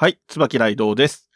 [0.00, 1.28] はい、椿雷道です。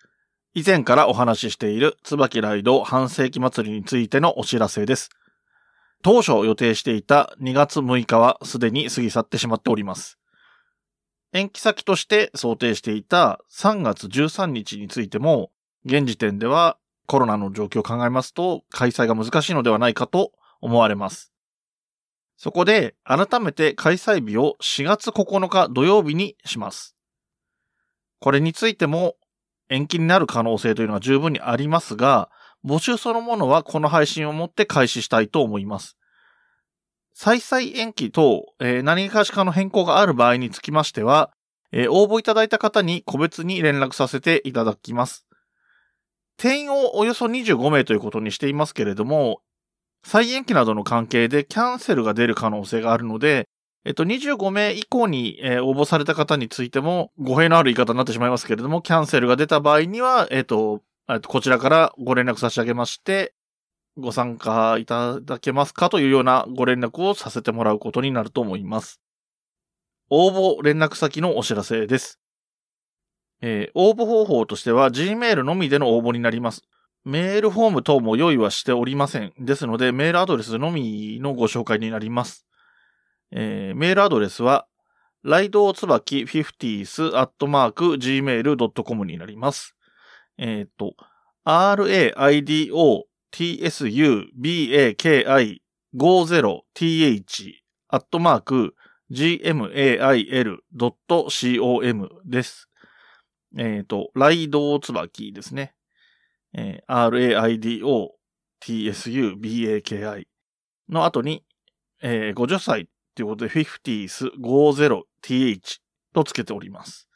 [0.54, 5.10] 以前からお話ししている椿雷道半世紀祭りについてのお知らせです。
[6.00, 10.16] 当初予定していた2月6日はすでに過ぎ去ってしまっております。
[11.32, 15.50] 延期先として想定していた3月13日についても、
[15.84, 21.32] 現時点ではコロナの状況を考えますと開催が難しいのではないかと思われます。
[22.36, 26.94] そこで改めて開催日を4月9日土曜日にします。
[28.22, 29.16] これについても
[29.68, 32.30] 延期になる可能性というのは十分にありますが、
[32.64, 35.96] 募集そのものはこの配信をもって開始したいと思います。
[37.14, 41.32] 再々延期等、えー何かしかの変更がある場合につきましては、
[41.72, 45.26] えー応募いただいた方に個別に連絡させていただきます。
[46.36, 49.40] 定員をおよそ25名ということにしていますけれども、
[50.04, 53.48] 再延期などの関係でキャンセルが出る可能性があるので、
[53.84, 63.34] えっと、25名以降に、えー応募された方についても、語弊のある言い方になってしまいますけれども、キャンセルが出た場合には、えっと、えっとこちらからご連絡差し上げまして、
[63.98, 69.00] ご参加いただけますかというようなご連絡をさせてもらうことになると思います。
[70.10, 72.20] 応募連絡先のお知らせです。
[73.40, 76.62] えー応募方法としては Gmail のみでの応募になります。
[77.04, 79.32] メールフォーム等も用意はしておりません。
[79.40, 82.46] ですので、メールアドレスのみのご紹介になります。
[83.34, 84.66] えーメールアドレスは、
[85.22, 89.74] ライドつばき 50s アットマーク gmail.com になります。
[90.36, 90.94] えっ、と、
[91.46, 92.12] raido
[93.30, 93.64] tsubaki
[95.96, 97.52] 50th
[97.88, 98.74] アットマーク
[99.10, 99.70] gmail.com
[102.24, 102.68] です。
[103.56, 105.74] えっ、と、ライドつばきですね。
[106.52, 108.10] えー raido
[108.68, 110.26] tsubaki
[110.88, 111.44] の後に、
[112.02, 115.80] えー50歳ということで 50s 50th
[116.14, 117.08] とつけております。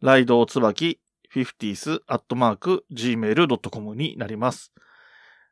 [0.00, 1.00] ライドつばき
[1.34, 4.72] 50s.gmail.com になります。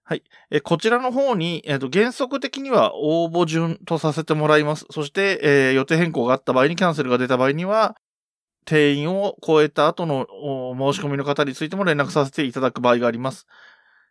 [0.05, 0.23] はい。
[0.51, 4.85] えこちらの方に、えっ、と、原則的には応募順とさせてもらいます。
[4.91, 7.95] そして、えー予定変更があった場合にキャンセルが出た場合には、
[8.65, 10.27] 定員を超えた後の
[10.93, 13.47] 申し込みの方についても連絡させていただく場合があります。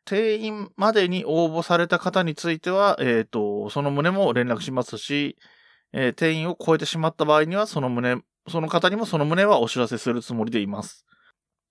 [0.05, 5.35] 定員までに応募された方については、えっ、と、その旨も連絡しますし、
[5.93, 11.05] えー定員を超えてしまった場合には、その旨、その方にもその旨はお知らせするつもりでいます。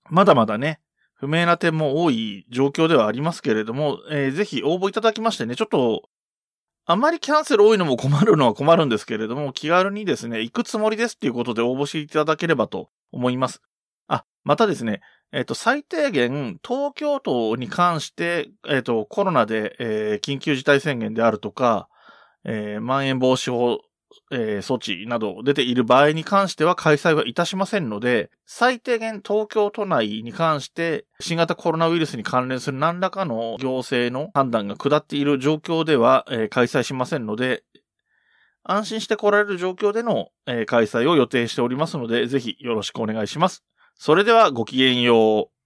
[0.09, 0.79] まだまだね、
[1.15, 6.09] 不明な点も多い状況ではありますけれども、えーぜひ応募いただきましてね、ちょっと、
[6.85, 13.61] あまりキャンセル多いのも困るのは困るんですけれども、気軽にですね、行くつもりですっていうことで応募していただければと思います。
[14.07, 15.01] あ、またですね、
[15.31, 21.87] えっ、と、最低限、東京都に関して、えっ、と、コロナで、えー緊急事態宣言であるとか、
[22.43, 23.81] えーまん延防止法、
[24.31, 37.63] えー措置など出ている場合に関しては開催はいたしませんので、最低限東京都内に関して新型コロナウイルスに関連する何らかの行政の判断が下っている状況では、えー開催しませんので、
[38.63, 43.63] 安心して来られる状況での、えー開催を予定しておりますので、ぜひよろしくお願いします。
[43.95, 45.58] それではごきげんよう。